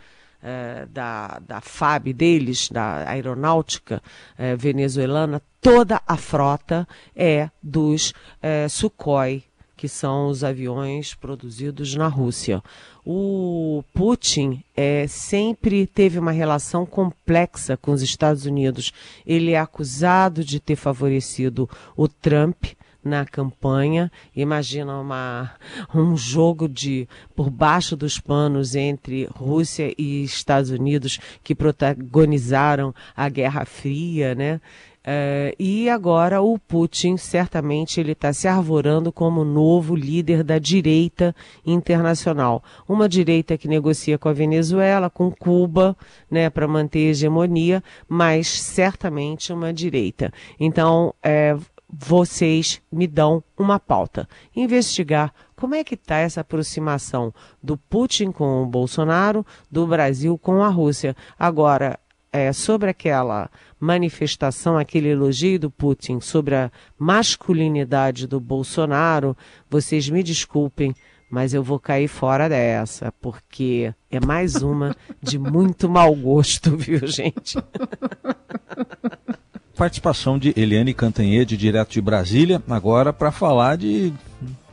é, 0.45 0.85
da, 0.85 1.39
da 1.39 1.59
FAB 1.59 2.13
deles, 2.13 2.69
da 2.69 3.09
aeronáutica 3.09 4.01
é, 4.37 4.55
venezuelana, 4.55 5.41
toda 5.59 5.99
a 6.05 6.15
frota 6.15 6.87
é 7.15 7.49
dos 7.63 8.13
é, 8.41 8.67
Sukhoi 8.69 9.43
que 9.75 9.89
são 9.89 10.29
os 10.29 10.41
aviões 10.43 11.13
produzidos 11.13 11.95
na 11.95 12.07
Rússia. 12.07 12.63
O 13.05 13.83
Putin 13.93 14.63
é, 14.75 15.05
sempre 15.05 15.85
teve 15.85 16.17
uma 16.17 16.31
relação 16.31 16.85
complexa 16.85 17.75
com 17.75 17.91
os 17.91 18.01
Estados 18.01 18.45
Unidos. 18.45 18.93
Ele 19.25 19.51
é 19.51 19.59
acusado 19.59 20.45
de 20.45 20.61
ter 20.61 20.77
favorecido 20.77 21.69
o 21.95 22.07
Trump 22.07 22.67
na 23.05 23.23
campanha. 23.23 24.11
Imagina 24.35 24.99
uma, 24.99 25.51
um 25.93 26.17
jogo 26.17 26.67
de 26.67 27.07
por 27.35 27.51
baixo 27.51 27.95
dos 27.95 28.19
panos 28.19 28.75
entre 28.75 29.29
Rússia 29.35 29.93
e 29.95 30.23
Estados 30.23 30.71
Unidos 30.71 31.19
que 31.43 31.53
protagonizaram 31.53 32.93
a 33.15 33.29
Guerra 33.29 33.63
Fria, 33.63 34.33
né? 34.33 34.59
Uh, 35.05 35.53
e 35.59 35.87
agora 35.87 36.41
o 36.41 36.57
Putin, 36.57 37.15
certamente, 37.15 37.99
ele 37.99 38.13
está 38.13 38.33
se 38.33 38.47
arvorando 38.47 39.11
como 39.11 39.45
novo 39.45 39.95
líder 39.95 40.43
da 40.43 40.57
direita 40.57 41.35
internacional. 41.63 42.63
Uma 42.89 43.07
direita 43.07 43.55
que 43.55 43.67
negocia 43.67 44.17
com 44.17 44.27
a 44.27 44.33
Venezuela, 44.33 45.07
com 45.07 45.29
Cuba, 45.29 45.95
né, 46.29 46.49
para 46.49 46.67
manter 46.67 47.11
hegemonia, 47.11 47.83
mas 48.09 48.47
certamente 48.47 49.53
uma 49.53 49.71
direita. 49.71 50.33
Então, 50.59 51.13
é, 51.21 51.55
vocês 51.97 52.81
me 52.91 53.07
dão 53.07 53.43
uma 53.57 53.79
pauta. 53.79 54.27
Investigar 54.55 55.33
como 55.55 55.75
é 55.75 55.83
que 55.83 55.95
está 55.95 56.17
essa 56.17 56.41
aproximação 56.41 57.33
do 57.63 57.77
Putin 57.77 58.31
com 58.31 58.63
o 58.63 58.65
Bolsonaro, 58.65 59.45
do 59.71 59.87
Brasil 59.87 60.37
com 60.37 60.61
a 60.61 60.67
Rússia. 60.67 61.15
Agora, 61.39 61.97
é, 62.31 62.51
sobre 62.51 62.89
aquela 62.89 63.49
manifestação, 63.79 64.77
aquele 64.77 65.09
elogio 65.09 65.57
do 65.57 65.71
Putin 65.71 66.19
sobre 66.19 66.55
a 66.55 66.71
masculinidade 66.99 68.27
do 68.27 68.41
Bolsonaro, 68.41 69.37
vocês 69.69 70.09
me 70.09 70.21
desculpem, 70.21 70.93
mas 71.29 71.53
eu 71.53 71.63
vou 71.63 71.79
cair 71.79 72.09
fora 72.09 72.49
dessa, 72.49 73.13
porque 73.21 73.93
é 74.11 74.19
mais 74.19 74.55
uma 74.55 74.95
de 75.21 75.39
muito 75.39 75.87
mau 75.87 76.13
gosto, 76.13 76.71
viu, 76.75 77.07
gente? 77.07 77.57
Participação 79.75 80.39
de 80.39 80.53
Eliane 80.55 80.93
Cantanhede, 80.93 81.57
direto 81.57 81.91
de 81.91 82.01
Brasília, 82.01 82.63
agora 82.69 83.11
para 83.11 83.29
falar 83.29 83.75
de 83.75 84.13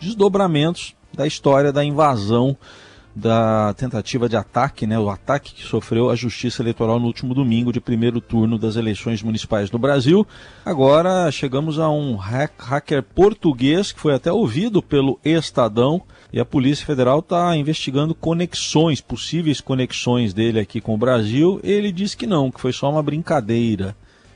desdobramentos 0.00 0.94
da 1.12 1.26
história 1.26 1.72
da 1.72 1.84
invasão 1.84 2.56
da 3.14 3.74
tentativa 3.74 4.28
de 4.28 4.36
ataque, 4.36 4.86
né, 4.86 4.98
o 4.98 5.10
ataque 5.10 5.54
que 5.54 5.64
sofreu 5.64 6.08
a 6.08 6.14
Justiça 6.14 6.62
Eleitoral 6.62 6.98
no 6.98 7.06
último 7.06 7.34
domingo 7.34 7.72
de 7.72 7.80
primeiro 7.80 8.20
turno 8.20 8.58
das 8.58 8.76
eleições 8.76 9.22
municipais 9.22 9.70
no 9.70 9.78
Brasil. 9.78 10.26
Agora 10.64 11.30
chegamos 11.30 11.78
a 11.78 11.90
um 11.90 12.14
hacker 12.14 13.02
português 13.02 13.92
que 13.92 14.00
foi 14.00 14.14
até 14.14 14.32
ouvido 14.32 14.80
pelo 14.80 15.18
Estadão 15.24 16.00
e 16.32 16.40
a 16.40 16.44
Polícia 16.44 16.86
Federal 16.86 17.18
está 17.18 17.54
investigando 17.56 18.14
conexões, 18.14 19.00
possíveis 19.00 19.60
conexões 19.60 20.32
dele 20.32 20.60
aqui 20.60 20.80
com 20.80 20.94
o 20.94 20.98
Brasil. 20.98 21.60
Ele 21.62 21.92
diz 21.92 22.14
que 22.14 22.26
não, 22.26 22.50
que 22.50 22.60
foi 22.60 22.72
só 22.72 22.90
uma 22.90 23.02
brincadeira. 23.02 23.94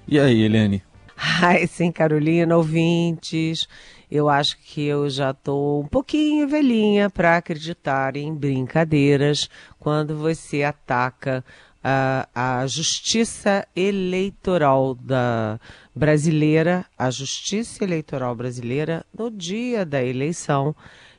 E 0.09 0.21
aí, 0.21 0.43
Helene? 0.43 0.83
Ai, 1.17 1.67
sim, 1.67 1.91
Carolina, 1.91 2.57
ouvintes. 2.57 3.67
Eu 4.09 4.29
acho 4.29 4.57
que 4.59 4.85
eu 4.85 5.11
já 5.11 5.33
estou 5.33 5.83
um 5.83 5.87
pouquinho 5.87 6.47
velhinha 6.47 7.11
para 7.11 7.37
acreditar 7.37 8.17
em 8.17 8.33
brincadeiras 8.33 9.51
quando 9.81 10.17
você 10.17 10.63
ataca 10.63 11.45
a, 11.83 12.29
a 12.35 12.67
justiça 12.67 13.67
eleitoral 13.75 14.95
da 14.95 15.59
brasileira, 15.95 16.85
a 16.97 17.11
justiça 17.11 17.83
eleitoral 17.83 18.35
brasileira 18.35 19.05
no 19.17 19.31
dia 19.31 19.85
da 19.85 20.03
eleição 20.03 20.75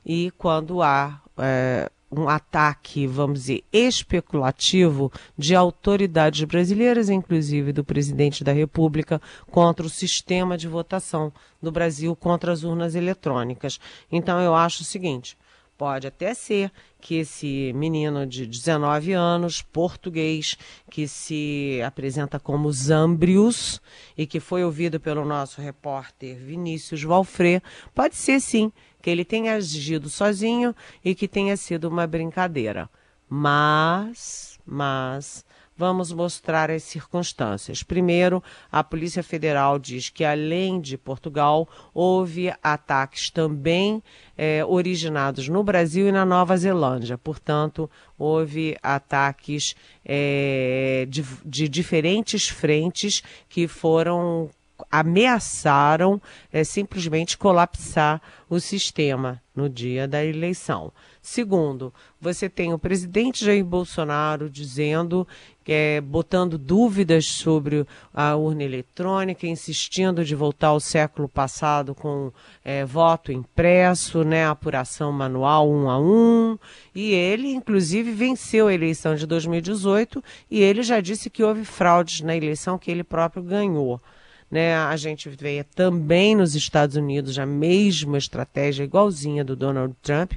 e 0.05 0.31
quando 0.37 0.81
há 0.81 1.21
é, 1.37 1.89
um 2.11 2.29
ataque, 2.29 3.05
vamos 3.05 3.41
dizer, 3.41 3.63
especulativo 3.71 5.11
de 5.37 5.55
autoridades 5.55 6.43
brasileiras, 6.45 7.09
inclusive 7.09 7.73
do 7.73 7.83
presidente 7.83 8.43
da 8.43 8.53
República, 8.53 9.21
contra 9.51 9.85
o 9.85 9.89
sistema 9.89 10.57
de 10.57 10.67
votação 10.67 11.31
do 11.61 11.71
Brasil, 11.71 12.15
contra 12.15 12.51
as 12.51 12.63
urnas 12.63 12.95
eletrônicas. 12.95 13.79
Então, 14.11 14.39
eu 14.39 14.55
acho 14.55 14.83
o 14.83 14.85
seguinte. 14.85 15.37
Pode 15.77 16.07
até 16.07 16.33
ser 16.33 16.71
que 16.99 17.15
esse 17.15 17.71
menino 17.73 18.25
de 18.25 18.47
19 18.47 19.13
anos, 19.13 19.61
português, 19.61 20.57
que 20.89 21.07
se 21.07 21.79
apresenta 21.85 22.39
como 22.39 22.71
Zambrius 22.71 23.79
e 24.17 24.25
que 24.25 24.39
foi 24.39 24.63
ouvido 24.63 24.99
pelo 24.99 25.23
nosso 25.23 25.61
repórter 25.61 26.35
Vinícius 26.35 27.03
Valfré, 27.03 27.61
pode 27.93 28.15
ser 28.15 28.39
sim 28.39 28.71
que 29.07 29.11
ele 29.11 29.23
tenha 29.23 29.55
agido 29.55 30.09
sozinho 30.09 30.75
e 31.01 31.15
que 31.15 31.29
tenha 31.29 31.55
sido 31.55 31.87
uma 31.87 32.05
brincadeira. 32.05 32.89
Mas, 33.29 34.59
mas, 34.65 35.45
vamos 35.77 36.11
mostrar 36.11 36.69
as 36.69 36.83
circunstâncias. 36.83 37.83
Primeiro, 37.83 38.43
a 38.69 38.83
Polícia 38.83 39.23
Federal 39.23 39.79
diz 39.79 40.09
que, 40.09 40.25
além 40.25 40.81
de 40.81 40.97
Portugal, 40.97 41.69
houve 41.93 42.53
ataques 42.61 43.29
também 43.29 44.03
é, 44.37 44.65
originados 44.65 45.47
no 45.47 45.63
Brasil 45.63 46.09
e 46.09 46.11
na 46.11 46.25
Nova 46.25 46.57
Zelândia. 46.57 47.17
Portanto, 47.17 47.89
houve 48.19 48.75
ataques 48.83 49.73
é, 50.03 51.07
de, 51.07 51.23
de 51.45 51.69
diferentes 51.69 52.49
frentes 52.49 53.23
que 53.47 53.69
foram 53.69 54.49
ameaçaram 54.91 56.21
é, 56.51 56.63
simplesmente 56.63 57.37
colapsar 57.37 58.21
o 58.49 58.59
sistema 58.59 59.41
no 59.55 59.67
dia 59.67 60.07
da 60.07 60.23
eleição. 60.23 60.93
Segundo, 61.21 61.91
você 62.21 62.47
tem 62.47 62.73
o 62.73 62.79
presidente 62.79 63.43
Jair 63.43 63.65
Bolsonaro 63.65 64.49
dizendo, 64.49 65.27
é, 65.67 65.99
botando 65.99 66.57
dúvidas 66.57 67.25
sobre 67.25 67.85
a 68.13 68.35
urna 68.35 68.63
eletrônica, 68.63 69.47
insistindo 69.47 70.23
de 70.23 70.35
voltar 70.35 70.67
ao 70.67 70.79
século 70.79 71.27
passado 71.27 71.93
com 71.93 72.31
é, 72.63 72.85
voto 72.85 73.31
impresso, 73.31 74.23
né, 74.23 74.47
apuração 74.47 75.11
manual 75.11 75.69
um 75.69 75.89
a 75.89 75.99
um. 75.99 76.57
E 76.95 77.11
ele, 77.11 77.49
inclusive, 77.49 78.11
venceu 78.11 78.67
a 78.67 78.73
eleição 78.73 79.15
de 79.15 79.25
2018 79.25 80.23
e 80.49 80.61
ele 80.61 80.83
já 80.83 81.01
disse 81.01 81.29
que 81.29 81.43
houve 81.43 81.65
fraudes 81.65 82.21
na 82.21 82.37
eleição 82.37 82.77
que 82.77 82.91
ele 82.91 83.03
próprio 83.03 83.43
ganhou. 83.43 83.99
Né? 84.49 84.75
A 84.75 84.95
gente 84.95 85.29
vê 85.29 85.63
também 85.63 86.35
nos 86.35 86.55
Estados 86.55 86.95
Unidos 86.95 87.37
a 87.37 87.45
mesma 87.45 88.17
estratégia 88.17 88.83
igualzinha 88.83 89.43
do 89.43 89.55
Donald 89.55 89.93
Trump, 90.01 90.33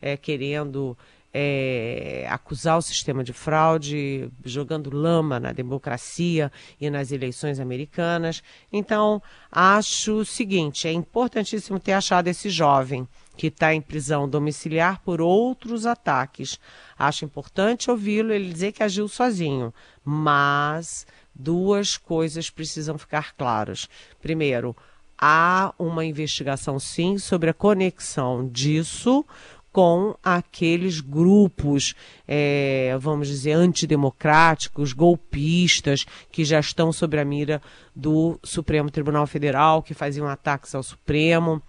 é, 0.00 0.16
querendo 0.16 0.96
é, 1.32 2.26
acusar 2.28 2.78
o 2.78 2.82
sistema 2.82 3.22
de 3.22 3.32
fraude, 3.32 4.28
jogando 4.44 4.94
lama 4.94 5.38
na 5.38 5.52
democracia 5.52 6.50
e 6.80 6.90
nas 6.90 7.12
eleições 7.12 7.60
americanas. 7.60 8.42
Então, 8.72 9.22
acho 9.50 10.20
o 10.20 10.24
seguinte: 10.24 10.88
é 10.88 10.92
importantíssimo 10.92 11.78
ter 11.78 11.92
achado 11.92 12.28
esse 12.28 12.50
jovem 12.50 13.06
que 13.36 13.46
está 13.46 13.72
em 13.72 13.80
prisão 13.80 14.28
domiciliar 14.28 15.00
por 15.02 15.20
outros 15.20 15.86
ataques. 15.86 16.58
Acho 16.98 17.24
importante 17.24 17.90
ouvi-lo 17.90 18.32
ele 18.32 18.52
dizer 18.52 18.72
que 18.72 18.82
agiu 18.82 19.08
sozinho, 19.08 19.72
mas 20.04 21.06
duas 21.34 21.96
coisas 21.96 22.50
precisam 22.50 22.98
ficar 22.98 23.34
claras. 23.34 23.88
Primeiro, 24.20 24.76
há 25.18 25.74
uma 25.78 26.04
investigação 26.04 26.78
sim 26.78 27.18
sobre 27.18 27.50
a 27.50 27.54
conexão 27.54 28.48
disso 28.48 29.24
com 29.72 30.16
aqueles 30.22 31.00
grupos, 31.00 31.94
é, 32.26 32.96
vamos 32.98 33.28
dizer, 33.28 33.52
antidemocráticos, 33.52 34.92
golpistas, 34.92 36.04
que 36.32 36.44
já 36.44 36.58
estão 36.58 36.92
sobre 36.92 37.20
a 37.20 37.24
mira 37.24 37.62
do 37.94 38.38
Supremo 38.42 38.90
Tribunal 38.90 39.26
Federal, 39.26 39.82
que 39.82 39.94
faziam 39.94 40.26
ataques 40.26 40.74
ao 40.74 40.82
Supremo 40.82 41.62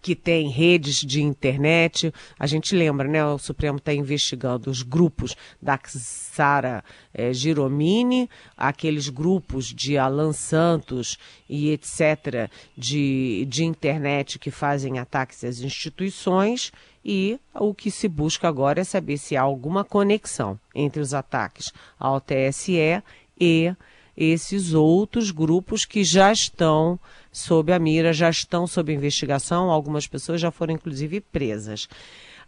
que 0.00 0.14
tem 0.14 0.48
redes 0.48 0.96
de 0.96 1.22
internet. 1.22 2.12
A 2.38 2.46
gente 2.46 2.74
lembra, 2.74 3.08
né? 3.08 3.24
O 3.24 3.38
Supremo 3.38 3.78
está 3.78 3.92
investigando 3.92 4.70
os 4.70 4.82
grupos 4.82 5.36
da 5.60 5.78
Sara 5.86 6.82
é, 7.12 7.32
Giromini, 7.32 8.28
aqueles 8.56 9.08
grupos 9.08 9.66
de 9.66 9.98
Alan 9.98 10.32
Santos 10.32 11.18
e 11.48 11.70
etc. 11.70 12.50
de, 12.76 13.46
de 13.48 13.64
internet 13.64 14.38
que 14.38 14.50
fazem 14.50 14.98
ataques 14.98 15.44
às 15.44 15.60
instituições. 15.60 16.72
E 17.04 17.38
o 17.54 17.74
que 17.74 17.90
se 17.90 18.06
busca 18.06 18.46
agora 18.46 18.80
é 18.80 18.84
saber 18.84 19.18
se 19.18 19.36
há 19.36 19.42
alguma 19.42 19.84
conexão 19.84 20.58
entre 20.72 21.00
os 21.00 21.12
ataques 21.12 21.72
ao 21.98 22.20
TSE 22.20 23.02
e 23.40 23.74
esses 24.16 24.74
outros 24.74 25.30
grupos 25.30 25.84
que 25.84 26.04
já 26.04 26.32
estão 26.32 26.98
sob 27.30 27.72
a 27.72 27.78
mira, 27.78 28.12
já 28.12 28.28
estão 28.28 28.66
sob 28.66 28.92
investigação, 28.92 29.70
algumas 29.70 30.06
pessoas 30.06 30.40
já 30.40 30.50
foram 30.50 30.74
inclusive 30.74 31.20
presas. 31.20 31.88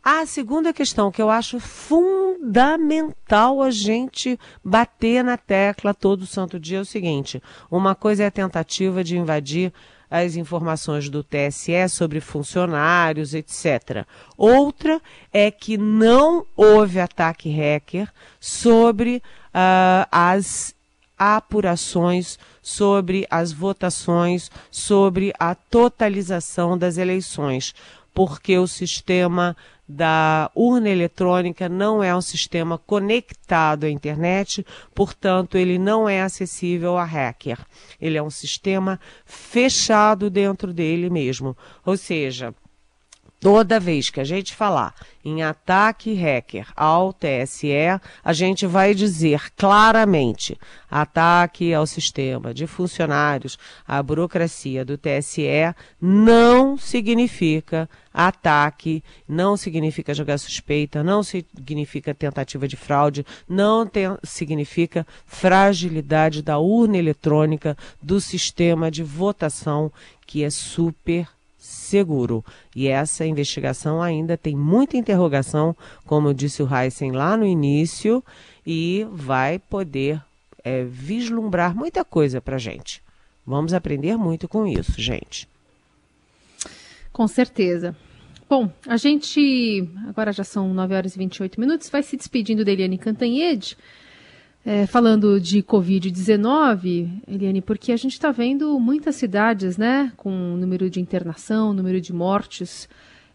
A 0.03 0.27
segunda 0.27 0.70
questão 0.70 1.11
que 1.11 1.22
eu 1.22 1.31
acho 1.31 1.59
fundamental 1.59 3.62
a 3.62 3.70
gente 3.70 4.38
bater 4.62 5.24
na 5.24 5.38
tecla 5.38 5.94
todo 5.94 6.27
santo 6.27 6.61
dia 6.61 6.77
é 6.77 6.81
o 6.83 6.85
seguinte: 6.85 7.42
uma 7.70 7.94
coisa 7.94 8.24
é 8.24 8.27
a 8.27 8.31
tentativa 8.31 9.03
de 9.03 9.16
invadir 9.16 9.72
as 10.11 10.37
informações 10.37 11.09
do 11.09 11.24
TSE 11.24 11.88
sobre 11.88 12.20
funcionários, 12.20 13.33
etc. 13.33 14.07
Outra 14.37 15.00
é 15.33 15.50
que 15.50 15.79
não 15.79 16.46
houve 16.55 17.00
ataque 17.00 17.50
hacker 17.50 18.12
sobre 18.38 19.16
uh, 19.16 20.07
as 20.12 20.73
apurações 21.18 22.38
sobre 22.62 23.27
as 23.31 23.53
votações, 23.53 24.50
sobre 24.70 25.33
a 25.38 25.55
totalização 25.55 26.77
das 26.77 26.96
eleições, 26.98 27.74
porque 28.12 28.57
o 28.59 28.66
sistema 28.66 29.57
da 29.87 30.50
urna 30.55 30.88
eletrônica 30.88 31.68
não 31.68 32.03
é 32.03 32.14
um 32.16 32.20
sistema 32.20 32.79
conectado 32.79 33.85
à 33.85 33.90
internet, 33.90 34.64
portanto, 34.94 35.59
ele 35.59 35.79
não 35.79 36.09
é 36.09 36.22
acessível 36.22 36.96
a 36.96 37.05
hacker. 37.05 37.59
Ele 38.00 38.16
é 38.16 38.22
um 38.22 38.31
sistema 38.31 38.98
fechado 39.27 40.31
dentro 40.31 40.72
dele 40.72 41.11
mesmo. 41.11 41.57
Ou 41.85 41.96
seja, 41.96 42.55
Toda 43.44 43.78
vez 43.78 44.09
que 44.09 44.20
a 44.20 44.24
gente 44.24 44.54
falar 44.54 44.94
em 45.22 45.42
ataque 45.42 46.14
hacker 46.14 46.66
ao 46.74 47.12
TSE, 47.12 48.00
a 48.24 48.33
gente 48.33 48.66
vai 48.66 48.94
dizer 48.94 49.52
claramente 49.54 50.59
ataque 50.90 51.74
ao 51.74 51.87
sistema 51.87 52.54
de 52.54 52.66
funcionários, 52.66 53.59
à 53.87 54.02
burocracia 54.02 54.83
do 54.83 54.96
TSE 54.96 55.74
não 56.00 56.78
significa 56.78 57.87
ataque, 58.14 59.04
não 59.28 59.59
significa 59.59 60.14
jogar 60.14 60.38
suspeita, 60.38 61.04
não 61.04 61.22
significa 61.22 62.14
tentativa 62.14 62.66
de 62.66 62.76
fraude, 62.76 63.26
não 63.46 63.87
tem, 63.87 64.04
significa 64.22 65.07
fragilidade 65.26 66.40
da 66.40 66.59
urna 66.59 66.96
eletrônica 66.96 67.76
do 68.02 68.22
sistema 68.22 68.90
de 68.90 69.02
votação 69.02 69.92
que 70.26 70.42
é 70.42 70.48
super 70.48 71.28
seguro. 71.64 72.44
E 72.77 72.88
essa 72.88 73.24
investigação 73.24 74.03
ainda 74.03 74.37
tem 74.37 74.55
muita 74.55 74.98
interrogação, 74.98 75.74
como 76.05 76.35
disse 76.35 76.62
o 76.62 76.68
Heisen 76.68 77.12
lá 77.12 77.37
no 77.37 77.46
início, 77.46 78.22
e 78.66 79.07
vai 79.11 79.59
poder 79.59 80.22
é, 80.62 80.85
vislumbrar 80.85 81.74
muita 81.74 82.05
coisa 82.05 82.40
para 82.40 82.59
gente. 82.59 83.03
Vamos 83.46 83.72
aprender 83.72 84.16
muito 84.16 84.46
com 84.46 84.66
isso, 84.66 85.00
gente. 85.00 85.48
Com 87.12 87.27
certeza. 87.27 87.96
Bom, 88.48 88.70
a 88.87 88.98
gente, 88.98 89.88
agora 90.07 90.33
já 90.33 90.44
são 90.44 90.72
9 90.74 90.94
horas 90.94 91.14
e 91.14 91.18
28 91.18 91.59
minutos, 91.59 91.88
vai 91.88 92.03
se 92.03 92.16
despedindo 92.16 92.64
da 92.64 92.72
Eliane 92.72 92.98
Cantanhede, 92.98 93.77
é, 94.64 94.87
falando 94.87 95.38
de 95.38 95.62
Covid-19, 95.62 97.09
Eliane, 97.29 97.61
porque 97.61 97.92
a 97.92 97.96
gente 97.96 98.12
está 98.12 98.31
vendo 98.31 98.79
muitas 98.81 99.16
cidades, 99.16 99.77
né, 99.77 100.11
com 100.16 100.31
número 100.31 100.88
de 100.88 101.00
internação, 101.00 101.74
número 101.74 102.00
de 102.00 102.12
mortes 102.14 102.88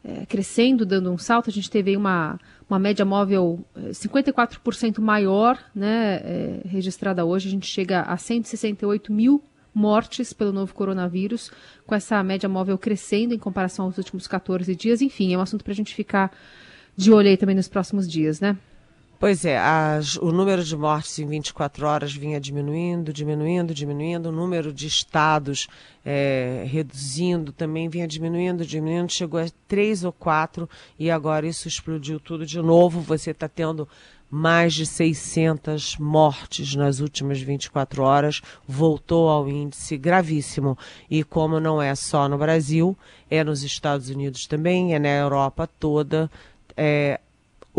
é, 0.03 0.25
crescendo, 0.25 0.85
dando 0.85 1.11
um 1.11 1.17
salto. 1.17 1.49
A 1.49 1.53
gente 1.53 1.69
teve 1.69 1.95
uma, 1.95 2.39
uma 2.67 2.79
média 2.79 3.05
móvel 3.05 3.63
54% 3.77 4.97
é, 4.97 5.01
maior, 5.01 5.59
né, 5.75 6.15
é, 6.23 6.61
registrada 6.65 7.23
hoje. 7.23 7.47
A 7.47 7.51
gente 7.51 7.67
chega 7.67 8.01
a 8.01 8.17
168 8.17 9.13
mil 9.13 9.43
mortes 9.71 10.33
pelo 10.33 10.51
novo 10.51 10.73
coronavírus, 10.73 11.51
com 11.85 11.93
essa 11.93 12.23
média 12.23 12.49
móvel 12.49 12.77
crescendo 12.77 13.35
em 13.35 13.37
comparação 13.37 13.85
aos 13.85 13.99
últimos 13.99 14.27
14 14.27 14.75
dias. 14.75 14.99
Enfim, 14.99 15.33
é 15.33 15.37
um 15.37 15.41
assunto 15.41 15.63
para 15.63 15.73
a 15.73 15.75
gente 15.75 15.93
ficar 15.93 16.31
de 16.97 17.11
olho 17.11 17.29
aí 17.29 17.37
também 17.37 17.55
nos 17.55 17.67
próximos 17.67 18.09
dias, 18.09 18.41
né? 18.41 18.57
Pois 19.19 19.43
é, 19.43 19.57
as, 19.59 20.15
o 20.15 20.31
número 20.31 20.63
de 20.63 20.77
mortes 20.77 21.19
em 21.19 21.25
24 21.25 21.85
horas 21.85 22.13
vinha 22.13 22.39
diminuindo, 22.39 23.11
diminuindo, 23.11 23.73
diminuindo, 23.73 24.29
o 24.29 24.31
número 24.31 24.71
de 24.71 24.87
estados 24.87 25.67
é, 26.05 26.63
reduzindo 26.65 27.51
também 27.51 27.89
vinha 27.89 28.07
diminuindo, 28.07 28.65
diminuindo, 28.65 29.11
chegou 29.11 29.41
a 29.41 29.47
três 29.67 30.05
ou 30.05 30.13
quatro 30.13 30.69
e 30.97 31.11
agora 31.11 31.45
isso 31.45 31.67
explodiu 31.67 32.17
tudo 32.17 32.45
de 32.45 32.61
novo. 32.61 33.01
Você 33.01 33.31
está 33.31 33.49
tendo 33.49 33.89
mais 34.31 34.73
de 34.73 34.85
600 34.85 35.97
mortes 35.97 36.73
nas 36.75 37.01
últimas 37.01 37.41
24 37.41 38.01
horas, 38.01 38.41
voltou 38.65 39.27
ao 39.27 39.49
índice 39.49 39.97
gravíssimo. 39.97 40.77
E 41.09 41.25
como 41.25 41.59
não 41.59 41.81
é 41.81 41.93
só 41.93 42.29
no 42.29 42.37
Brasil, 42.37 42.97
é 43.29 43.43
nos 43.43 43.63
Estados 43.63 44.09
Unidos 44.09 44.47
também, 44.47 44.95
é 44.95 44.99
na 44.99 45.09
Europa 45.09 45.67
toda. 45.77 46.31
É, 46.77 47.19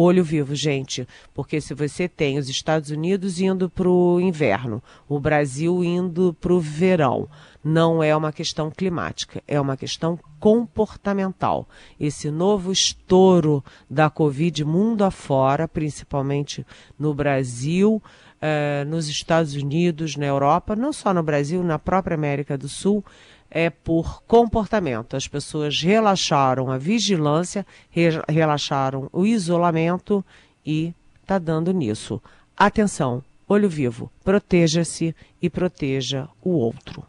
olho 0.01 0.25
vivo, 0.25 0.55
gente, 0.55 1.07
porque 1.35 1.61
se 1.61 1.75
você 1.75 2.09
tem 2.09 2.39
os 2.39 2.49
Estados 2.49 2.91
Unidos 2.91 3.41
indo 3.41 3.69
para 3.69 3.89
o 3.89 4.21
inverno, 4.21 4.83
o 5.09 5.19
Brasil 5.19 5.83
indo 5.85 6.35
para 6.41 6.53
o 6.53 6.61
verão, 6.61 7.29
não 7.63 8.03
é 8.03 8.17
uma 8.17 8.33
questão 8.33 8.71
climática, 8.71 9.43
é 9.47 9.61
uma 9.61 9.77
questão 9.77 10.19
comportamental. 10.39 11.69
Esse 11.99 12.31
novo 12.31 12.73
estouro 12.73 13.63
da 13.89 14.09
Covid 14.09 14.65
mundo 14.65 15.05
afora, 15.05 15.69
principalmente 15.69 16.67
no 16.99 17.13
Brasil, 17.13 18.03
eh, 18.41 18.85
nos 18.87 19.09
Estados 19.09 19.55
Unidos, 19.55 20.17
na 20.17 20.25
Europa, 20.25 20.75
não 20.75 20.93
só 20.93 21.13
no 21.13 21.23
Brasil, 21.23 21.63
na 21.63 21.79
própria 21.79 22.15
América 22.15 22.57
do 22.57 22.69
Sul, 22.69 23.05
é 23.51 23.69
por 23.69 24.23
comportamento. 24.23 25.17
As 25.17 25.27
pessoas 25.27 25.83
relaxaram 25.83 26.71
a 26.71 26.79
vigilância, 26.79 27.67
re 27.91 28.09
relaxaram 28.29 29.09
o 29.13 29.27
isolamento 29.27 30.25
e 30.65 30.95
está 31.23 31.39
dando 31.39 31.73
nisso. 31.73 32.23
Atenção, 32.57 33.23
olho 33.49 33.69
vivo, 33.69 34.11
proteja-se 34.23 35.15
e 35.43 35.51
proteja 35.51 36.29
o 36.43 36.51
outro. 36.51 37.05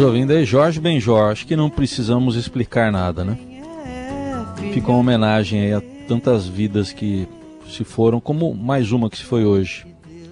Estamos 0.00 0.14
ouvindo 0.14 0.30
aí 0.30 0.46
Jorge 0.46 0.80
Benjor, 0.80 1.30
acho 1.30 1.46
que 1.46 1.54
não 1.54 1.68
precisamos 1.68 2.34
explicar 2.34 2.90
nada, 2.90 3.22
né? 3.22 3.36
Fica 4.72 4.90
uma 4.90 4.96
homenagem 4.96 5.60
aí 5.60 5.74
a 5.74 5.82
tantas 6.08 6.46
vidas 6.46 6.90
que 6.90 7.28
se 7.68 7.84
foram, 7.84 8.18
como 8.18 8.54
mais 8.54 8.92
uma 8.92 9.10
que 9.10 9.18
se 9.18 9.24
foi 9.24 9.44
hoje 9.44 9.86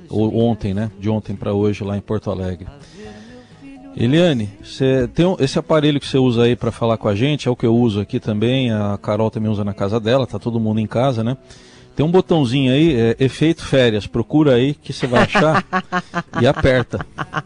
ou 0.09 0.35
ontem, 0.39 0.73
né? 0.73 0.91
De 0.99 1.11
ontem 1.11 1.37
para 1.37 1.53
hoje 1.53 1.85
lá 1.85 1.99
em 1.99 2.01
Porto 2.01 2.31
Alegre. 2.31 2.67
Eliane, 3.95 4.49
você 4.65 5.07
tem 5.07 5.37
esse 5.39 5.59
aparelho 5.59 6.01
que 6.01 6.07
você 6.07 6.17
usa 6.17 6.45
aí 6.45 6.57
para 6.57 6.73
falar 6.73 6.97
com 6.97 7.07
a 7.09 7.15
gente, 7.15 7.47
é 7.47 7.51
o 7.51 7.57
que 7.57 7.67
eu 7.67 7.77
uso 7.77 8.01
aqui 8.01 8.19
também, 8.19 8.73
a 8.73 8.97
Carol 8.97 9.31
também 9.31 9.51
usa 9.51 9.65
na 9.65 9.75
casa 9.75 10.01
dela, 10.01 10.27
tá 10.27 10.39
todo 10.39 10.59
mundo 10.59 10.81
em 10.81 10.87
casa, 10.87 11.23
né? 11.23 11.37
Tem 11.99 12.07
um 12.07 12.13
botãozinho 12.13 12.73
aí, 12.73 12.95
é, 12.95 13.17
efeito 13.19 13.67
férias, 13.67 14.07
procura 14.07 14.55
aí 14.55 14.73
que 14.73 14.93
você 14.93 15.05
vai 15.05 15.25
achar 15.25 15.65
e 16.41 16.47
aperta. 16.47 17.05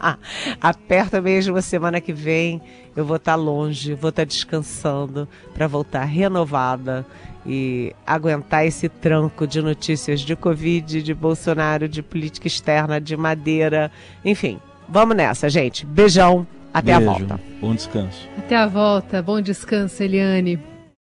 aperta 0.61 1.23
mesmo 1.23 1.63
semana 1.63 2.03
que 2.03 2.13
vem, 2.13 2.61
eu 2.95 3.03
vou 3.03 3.17
estar 3.17 3.33
tá 3.33 3.37
longe, 3.37 3.95
vou 3.95 4.11
estar 4.11 4.21
tá 4.21 4.27
descansando 4.27 5.27
para 5.55 5.67
voltar 5.67 6.05
renovada 6.05 7.07
e 7.47 7.95
aguentar 8.07 8.67
esse 8.67 8.91
tranco 8.91 9.47
de 9.47 9.63
notícias 9.63 10.21
de 10.21 10.37
Covid, 10.37 11.03
de 11.03 11.15
Bolsonaro, 11.15 11.89
de 11.89 12.03
política 12.03 12.47
externa, 12.47 13.01
de 13.01 13.17
Madeira, 13.17 13.91
enfim. 14.23 14.61
Vamos 14.87 15.17
nessa, 15.17 15.49
gente. 15.49 15.87
Beijão. 15.87 16.47
Até 16.75 16.95
Beijo. 16.95 17.11
a 17.11 17.15
volta. 17.15 17.41
Bom 17.59 17.75
descanso. 17.75 18.29
Até 18.37 18.57
a 18.57 18.67
volta. 18.67 19.23
Bom 19.23 19.41
descanso, 19.41 20.03
Eliane. 20.03 20.72